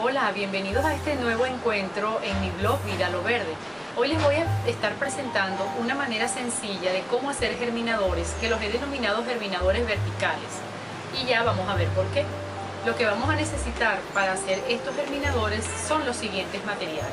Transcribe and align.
Hola, 0.00 0.32
bienvenidos 0.34 0.82
a 0.82 0.94
este 0.94 1.16
nuevo 1.16 1.44
encuentro 1.44 2.18
en 2.22 2.40
mi 2.40 2.48
blog 2.52 2.82
Vida 2.86 3.10
lo 3.10 3.22
Verde. 3.22 3.52
Hoy 3.98 4.08
les 4.08 4.22
voy 4.22 4.36
a 4.36 4.46
estar 4.66 4.94
presentando 4.94 5.62
una 5.78 5.94
manera 5.94 6.26
sencilla 6.26 6.90
de 6.90 7.02
cómo 7.10 7.28
hacer 7.28 7.54
germinadores 7.58 8.30
que 8.40 8.48
los 8.48 8.62
he 8.62 8.70
denominado 8.70 9.26
germinadores 9.26 9.86
verticales. 9.86 10.48
Y 11.22 11.26
ya 11.26 11.42
vamos 11.42 11.68
a 11.68 11.74
ver 11.74 11.88
por 11.88 12.06
qué. 12.14 12.24
Lo 12.86 12.96
que 12.96 13.04
vamos 13.04 13.28
a 13.28 13.36
necesitar 13.36 13.98
para 14.14 14.32
hacer 14.32 14.64
estos 14.70 14.96
germinadores 14.96 15.66
son 15.86 16.06
los 16.06 16.16
siguientes 16.16 16.64
materiales. 16.64 17.12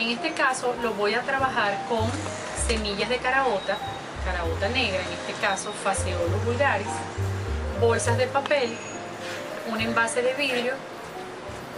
En 0.00 0.08
este 0.08 0.32
caso 0.32 0.74
lo 0.82 0.94
voy 0.94 1.14
a 1.14 1.22
trabajar 1.22 1.84
con 1.88 2.10
semillas 2.66 3.08
de 3.08 3.18
caraota, 3.18 3.78
caraota 4.24 4.68
negra, 4.68 5.00
en 5.00 5.12
este 5.12 5.32
caso 5.40 5.72
Faseolus 5.72 6.44
vulgaris, 6.44 6.86
bolsas 7.80 8.16
de 8.18 8.26
papel, 8.26 8.76
un 9.70 9.80
envase 9.80 10.22
de 10.22 10.34
vidrio, 10.34 10.74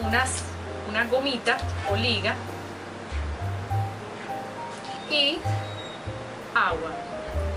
unas, 0.03 0.43
una 0.89 1.05
gomita 1.05 1.57
o 1.91 1.97
liga 1.97 2.35
y 5.11 5.39
agua. 6.55 6.91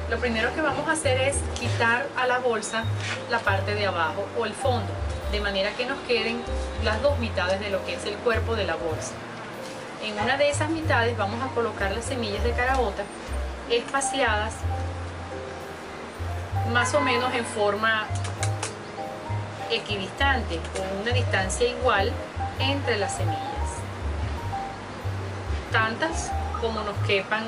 Lo 0.09 0.17
primero 0.19 0.53
que 0.53 0.61
vamos 0.61 0.87
a 0.87 0.93
hacer 0.93 1.19
es 1.19 1.37
quitar 1.59 2.07
a 2.15 2.27
la 2.27 2.39
bolsa 2.39 2.83
la 3.29 3.39
parte 3.39 3.75
de 3.75 3.85
abajo 3.85 4.25
o 4.39 4.45
el 4.45 4.53
fondo, 4.53 4.91
de 5.31 5.41
manera 5.41 5.71
que 5.71 5.85
nos 5.85 5.99
queden 6.07 6.41
las 6.83 7.01
dos 7.01 7.19
mitades 7.19 7.59
de 7.59 7.69
lo 7.69 7.85
que 7.85 7.95
es 7.95 8.05
el 8.05 8.15
cuerpo 8.15 8.55
de 8.55 8.65
la 8.65 8.75
bolsa. 8.75 9.11
En 10.03 10.17
una 10.17 10.37
de 10.37 10.49
esas 10.49 10.69
mitades 10.69 11.17
vamos 11.17 11.43
a 11.43 11.53
colocar 11.53 11.91
las 11.91 12.05
semillas 12.05 12.43
de 12.43 12.51
caraota 12.51 13.03
espaciadas 13.69 14.53
más 16.71 16.93
o 16.93 17.01
menos 17.01 17.33
en 17.33 17.45
forma 17.45 18.05
equidistante, 19.71 20.59
con 20.75 21.01
una 21.01 21.11
distancia 21.11 21.67
igual 21.67 22.11
entre 22.59 22.97
las 22.97 23.17
semillas. 23.17 23.41
Tantas 25.71 26.31
como 26.61 26.81
nos 26.81 26.97
quepan 27.05 27.43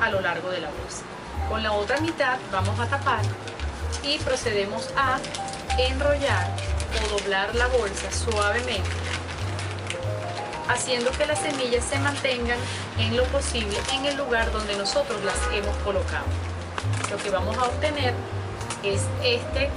a 0.00 0.10
lo 0.10 0.20
largo 0.20 0.50
de 0.50 0.60
la 0.60 0.68
bolsa. 0.68 1.02
Con 1.48 1.62
la 1.62 1.72
otra 1.72 1.98
mitad 2.00 2.38
vamos 2.52 2.78
a 2.78 2.86
tapar 2.86 3.22
y 4.02 4.18
procedemos 4.18 4.92
a 4.96 5.18
enrollar 5.78 6.48
o 7.04 7.18
doblar 7.18 7.54
la 7.54 7.66
bolsa 7.68 8.10
suavemente 8.10 9.08
haciendo 10.68 11.10
que 11.12 11.26
las 11.26 11.38
semillas 11.38 11.84
se 11.84 11.98
mantengan 11.98 12.58
en 12.98 13.16
lo 13.16 13.24
posible 13.24 13.76
en 13.92 14.04
el 14.04 14.16
lugar 14.16 14.52
donde 14.52 14.76
nosotros 14.76 15.22
las 15.24 15.36
hemos 15.52 15.76
colocado. 15.78 16.26
Lo 17.10 17.16
que 17.16 17.30
vamos 17.30 17.56
a 17.56 17.64
obtener 17.64 18.14
es 18.82 19.02
este 19.22 19.70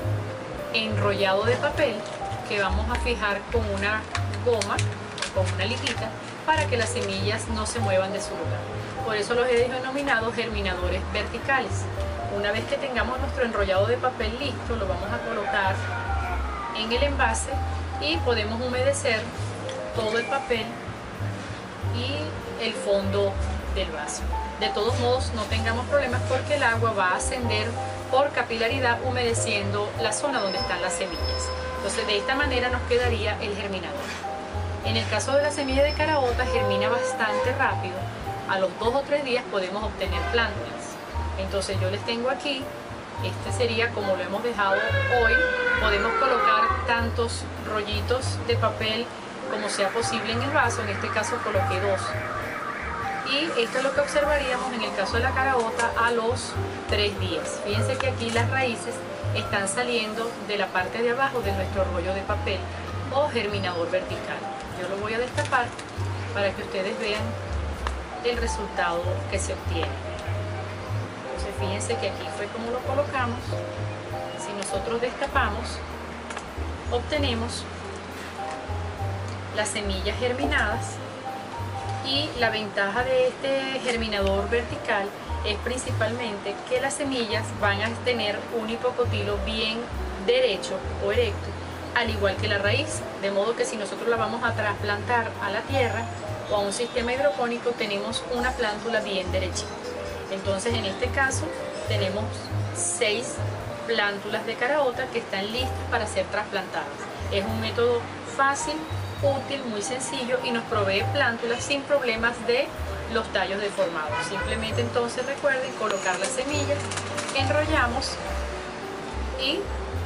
enrollado 0.74 1.44
de 1.44 1.56
papel 1.56 1.96
que 2.48 2.62
vamos 2.62 2.90
a 2.90 2.96
fijar 3.02 3.40
con 3.52 3.62
una 3.74 4.02
goma, 4.46 4.76
con 5.34 5.52
una 5.54 5.66
litita, 5.66 6.10
para 6.46 6.66
que 6.66 6.78
las 6.78 6.90
semillas 6.90 7.48
no 7.50 7.66
se 7.66 7.80
muevan 7.80 8.12
de 8.14 8.22
su 8.22 8.32
lugar. 8.32 8.60
Por 9.06 9.16
eso 9.16 9.34
los 9.34 9.48
he 9.48 9.68
denominado 9.68 10.32
germinadores 10.32 11.02
verticales. 11.14 11.72
Una 12.36 12.52
vez 12.52 12.64
que 12.66 12.78
tengamos 12.78 13.20
nuestro 13.20 13.46
enrollado 13.46 13.88
de 13.88 13.98
papel 13.98 14.38
listo, 14.40 14.76
lo 14.76 14.88
vamos 14.88 15.10
a 15.12 15.18
colocar 15.28 15.76
en 16.78 16.92
el 16.92 17.04
envase 17.04 17.52
y 18.02 18.18
podemos 18.18 18.62
humedecer 18.62 19.22
todo 19.96 20.18
el 20.18 20.26
papel 20.26 20.66
y 21.96 22.64
el 22.64 22.74
fondo 22.74 23.34
del 23.76 23.92
vaso. 23.92 24.22
De 24.60 24.70
todos 24.70 24.98
modos 25.00 25.32
no 25.36 25.44
tengamos 25.44 25.86
problemas 25.88 26.22
porque 26.30 26.56
el 26.56 26.64
agua 26.64 26.94
va 26.94 27.10
a 27.10 27.16
ascender 27.16 27.68
por 28.12 28.30
capilaridad 28.32 29.00
humedeciendo 29.06 29.90
la 30.02 30.12
zona 30.12 30.42
donde 30.42 30.60
están 30.60 30.82
las 30.82 30.94
semillas. 30.94 31.50
Entonces 31.78 32.06
de 32.06 32.18
esta 32.18 32.36
manera 32.36 32.70
nos 32.70 32.82
quedaría 32.84 33.42
el 33.42 33.56
germinador. 33.56 33.98
En 34.86 34.98
el 34.98 35.08
caso 35.10 35.32
de 35.32 35.42
la 35.42 35.52
semilla 35.52 35.84
de 35.84 35.94
caraota 35.94 36.46
germina 36.46 36.90
bastante 36.90 37.54
rápido. 37.58 37.96
A 38.50 38.60
los 38.60 38.70
dos 38.80 38.94
o 38.94 39.02
tres 39.02 39.24
días 39.24 39.44
podemos 39.50 39.84
obtener 39.84 40.22
plántulas. 40.32 40.92
Entonces 41.40 41.80
yo 41.80 41.90
les 41.90 42.06
tengo 42.06 42.30
aquí, 42.30 42.64
este 43.24 43.58
sería 43.58 43.90
como 43.92 44.16
lo 44.16 44.24
hemos 44.24 44.44
dejado 44.44 44.74
hoy. 44.74 45.34
Podemos 45.80 46.12
colocar 46.14 46.86
tantos 46.86 47.44
rollitos 47.72 48.38
de 48.48 48.56
papel 48.58 49.06
como 49.50 49.70
sea 49.70 49.90
posible 49.90 50.34
en 50.34 50.42
el 50.42 50.50
vaso, 50.52 50.82
en 50.82 50.90
este 50.90 51.08
caso 51.10 51.38
coloqué 51.44 51.80
dos. 51.80 52.02
Y 53.32 53.62
esto 53.62 53.78
es 53.78 53.84
lo 53.86 53.94
que 53.94 54.02
observaríamos 54.02 54.74
en 54.74 54.82
el 54.82 54.94
caso 54.94 55.14
de 55.16 55.24
la 55.24 55.32
caraota 55.32 55.90
a 55.98 56.12
los 56.12 56.52
tres 56.90 57.18
días. 57.22 57.62
Fíjense 57.64 57.98
que 57.98 58.10
aquí 58.10 58.30
las 58.32 58.50
raíces 58.50 58.94
están 59.34 59.70
saliendo 59.70 60.30
de 60.50 60.58
la 60.58 60.68
parte 60.68 61.02
de 61.02 61.12
abajo 61.12 61.40
de 61.40 61.54
nuestro 61.54 61.86
rollo 61.86 62.14
de 62.14 62.22
papel 62.24 62.60
o 63.14 63.30
germinador 63.30 63.90
vertical. 63.90 64.36
Yo 64.82 64.90
lo 64.90 65.02
voy 65.02 65.14
a 65.14 65.20
destapar 65.20 65.68
para 66.34 66.52
que 66.52 66.62
ustedes 66.62 67.00
vean 67.00 67.22
el 68.26 68.36
resultado 68.36 69.02
que 69.32 69.40
se 69.40 69.54
obtiene. 69.54 69.88
Entonces 71.26 71.56
fíjense 71.58 71.96
que 71.96 72.10
aquí 72.10 72.28
fue 72.36 72.48
como 72.48 72.70
lo 72.70 72.80
colocamos. 72.80 73.40
Si 74.46 74.52
nosotros 74.54 75.00
destapamos, 75.00 75.80
obtenemos 76.92 77.64
las 79.56 79.70
semillas 79.70 80.18
germinadas 80.20 80.98
y 82.06 82.30
la 82.40 82.50
ventaja 82.50 83.04
de 83.04 83.28
este 83.28 83.80
germinador 83.80 84.50
vertical 84.50 85.08
es 85.46 85.58
principalmente 85.60 86.56
que 86.70 86.82
las 86.82 86.96
semillas 86.96 87.46
van 87.60 87.82
a 87.82 87.90
tener 88.06 88.38
un 88.60 88.70
hipocotilo 88.70 89.38
bien 89.46 89.80
derecho 90.26 90.78
o 91.06 91.12
erecto, 91.12 91.50
al 91.96 92.10
igual 92.10 92.36
que 92.38 92.48
la 92.48 92.58
raíz, 92.58 93.02
de 93.22 93.32
modo 93.32 93.56
que 93.56 93.66
si 93.66 93.78
nosotros 93.78 94.08
la 94.08 94.18
vamos 94.18 94.44
a 94.44 94.54
trasplantar 94.54 95.32
a 95.42 95.52
la 95.52 95.62
tierra 95.62 96.06
o 96.52 96.56
a 96.56 96.60
un 96.60 96.74
sistema 96.74 97.14
hidropónico 97.14 97.72
tenemos 97.72 98.24
una 98.34 98.52
plántula 98.52 99.02
bien 99.02 99.32
derechita. 99.32 99.70
Entonces 100.32 100.74
en 100.74 100.86
este 100.86 101.08
caso 101.08 101.46
tenemos 101.88 102.26
seis 102.76 103.36
plántulas 103.88 104.46
de 104.46 104.56
caraota 104.56 105.08
que 105.08 105.20
están 105.20 105.52
listas 105.52 105.72
para 105.90 106.08
ser 106.08 106.26
trasplantadas. 106.28 106.88
Es 107.32 107.44
un 107.46 107.60
método 107.60 108.00
fácil 108.38 108.76
útil, 109.22 109.64
muy 109.66 109.82
sencillo 109.82 110.40
y 110.44 110.52
nos 110.52 110.64
provee 110.64 111.04
plántulas 111.14 111.64
sin 111.64 111.82
problemas 111.84 112.36
de 112.48 112.68
los 113.14 113.28
tallos 113.34 113.62
deformados. 113.62 114.26
Simplemente 114.28 114.82
entonces 114.82 115.26
recuerden 115.26 115.72
colocar 115.74 116.18
las 116.20 116.30
semillas, 116.30 116.80
enrollamos 117.36 118.12
y 119.40 119.60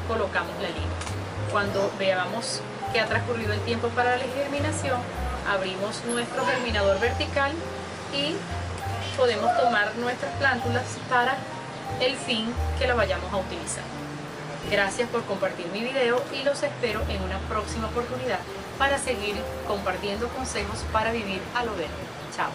colocamos 0.08 0.54
la 0.62 0.70
línea. 0.70 0.98
Cuando 1.52 1.92
veamos 2.00 2.62
que 2.92 3.00
ha 3.00 3.06
transcurrido 3.06 3.54
el 3.54 3.60
tiempo 3.62 3.90
para 3.90 4.18
la 4.18 4.24
germinación, 4.24 5.00
abrimos 5.50 6.04
nuestro 6.06 6.46
germinador 6.46 7.00
vertical 7.00 7.52
y 8.14 8.36
podemos 9.18 9.56
tomar 9.58 9.96
nuestras 9.96 10.34
plántulas 10.36 10.84
para 11.10 11.36
el 12.02 12.16
fin 12.16 12.52
que 12.80 12.88
la 12.88 12.96
vayamos 12.96 13.32
a 13.32 13.38
utilizar. 13.38 14.05
Gracias 14.72 15.08
por 15.10 15.24
compartir 15.26 15.68
mi 15.68 15.82
video 15.82 16.22
y 16.34 16.44
los 16.44 16.64
espero 16.64 17.02
en 17.08 17.22
una 17.22 17.38
próxima 17.48 17.88
oportunidad 17.88 18.40
para 18.80 18.98
seguir 18.98 19.36
compartiendo 19.68 20.28
consejos 20.30 20.84
para 20.92 21.12
vivir 21.12 21.42
a 21.54 21.64
lo 21.66 21.72
verde. 21.76 21.94
Chao. 22.36 22.50